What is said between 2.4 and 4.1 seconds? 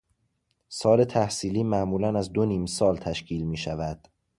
نیمسال تشکیل میشود.